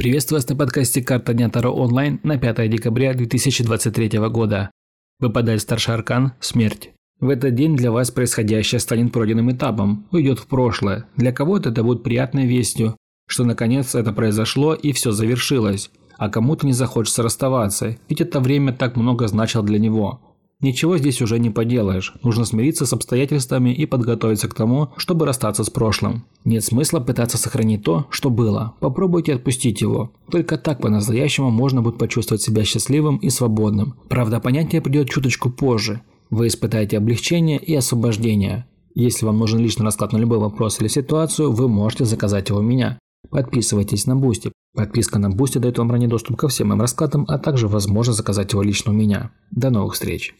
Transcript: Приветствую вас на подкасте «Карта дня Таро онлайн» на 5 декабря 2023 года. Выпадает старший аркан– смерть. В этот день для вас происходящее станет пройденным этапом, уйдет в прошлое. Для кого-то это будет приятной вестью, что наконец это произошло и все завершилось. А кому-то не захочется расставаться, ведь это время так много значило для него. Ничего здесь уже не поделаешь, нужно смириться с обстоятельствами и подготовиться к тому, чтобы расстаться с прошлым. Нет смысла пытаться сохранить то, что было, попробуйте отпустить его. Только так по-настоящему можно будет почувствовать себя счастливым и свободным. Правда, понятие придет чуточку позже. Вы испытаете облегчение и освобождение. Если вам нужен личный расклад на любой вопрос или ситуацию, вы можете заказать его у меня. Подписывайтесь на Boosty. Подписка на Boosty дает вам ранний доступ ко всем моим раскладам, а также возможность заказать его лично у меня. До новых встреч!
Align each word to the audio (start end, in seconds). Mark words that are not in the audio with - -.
Приветствую 0.00 0.38
вас 0.38 0.48
на 0.48 0.56
подкасте 0.56 1.02
«Карта 1.02 1.34
дня 1.34 1.50
Таро 1.50 1.74
онлайн» 1.74 2.20
на 2.22 2.38
5 2.38 2.70
декабря 2.70 3.12
2023 3.12 4.18
года. 4.30 4.70
Выпадает 5.18 5.60
старший 5.60 5.92
аркан– 5.92 6.32
смерть. 6.40 6.92
В 7.20 7.28
этот 7.28 7.54
день 7.54 7.76
для 7.76 7.92
вас 7.92 8.10
происходящее 8.10 8.78
станет 8.78 9.12
пройденным 9.12 9.52
этапом, 9.52 10.06
уйдет 10.10 10.38
в 10.38 10.46
прошлое. 10.46 11.04
Для 11.16 11.32
кого-то 11.32 11.68
это 11.68 11.82
будет 11.82 12.02
приятной 12.02 12.46
вестью, 12.46 12.96
что 13.28 13.44
наконец 13.44 13.94
это 13.94 14.14
произошло 14.14 14.72
и 14.72 14.92
все 14.92 15.12
завершилось. 15.12 15.90
А 16.16 16.30
кому-то 16.30 16.64
не 16.64 16.72
захочется 16.72 17.22
расставаться, 17.22 17.98
ведь 18.08 18.22
это 18.22 18.40
время 18.40 18.72
так 18.72 18.96
много 18.96 19.28
значило 19.28 19.62
для 19.62 19.78
него. 19.78 20.29
Ничего 20.60 20.98
здесь 20.98 21.22
уже 21.22 21.38
не 21.38 21.48
поделаешь, 21.48 22.12
нужно 22.22 22.44
смириться 22.44 22.84
с 22.84 22.92
обстоятельствами 22.92 23.70
и 23.70 23.86
подготовиться 23.86 24.46
к 24.46 24.54
тому, 24.54 24.90
чтобы 24.98 25.24
расстаться 25.24 25.64
с 25.64 25.70
прошлым. 25.70 26.24
Нет 26.44 26.62
смысла 26.62 27.00
пытаться 27.00 27.38
сохранить 27.38 27.82
то, 27.82 28.06
что 28.10 28.28
было, 28.28 28.74
попробуйте 28.78 29.32
отпустить 29.34 29.80
его. 29.80 30.12
Только 30.30 30.58
так 30.58 30.82
по-настоящему 30.82 31.50
можно 31.50 31.80
будет 31.80 31.96
почувствовать 31.96 32.42
себя 32.42 32.64
счастливым 32.64 33.16
и 33.16 33.30
свободным. 33.30 33.94
Правда, 34.10 34.38
понятие 34.38 34.82
придет 34.82 35.08
чуточку 35.08 35.48
позже. 35.48 36.02
Вы 36.28 36.48
испытаете 36.48 36.98
облегчение 36.98 37.58
и 37.58 37.74
освобождение. 37.74 38.66
Если 38.94 39.24
вам 39.24 39.38
нужен 39.38 39.60
личный 39.60 39.84
расклад 39.84 40.12
на 40.12 40.18
любой 40.18 40.38
вопрос 40.38 40.78
или 40.80 40.88
ситуацию, 40.88 41.52
вы 41.52 41.68
можете 41.68 42.04
заказать 42.04 42.50
его 42.50 42.58
у 42.58 42.62
меня. 42.62 42.98
Подписывайтесь 43.30 44.06
на 44.06 44.14
Boosty. 44.14 44.52
Подписка 44.74 45.18
на 45.18 45.30
Boosty 45.30 45.56
дает 45.56 45.78
вам 45.78 45.90
ранний 45.90 46.06
доступ 46.06 46.36
ко 46.36 46.48
всем 46.48 46.68
моим 46.68 46.82
раскладам, 46.82 47.24
а 47.28 47.38
также 47.38 47.66
возможность 47.66 48.18
заказать 48.18 48.52
его 48.52 48.62
лично 48.62 48.92
у 48.92 48.94
меня. 48.94 49.30
До 49.50 49.70
новых 49.70 49.94
встреч! 49.94 50.34